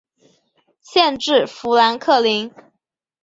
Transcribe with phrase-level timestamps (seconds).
[0.81, 2.51] 县治富兰克林。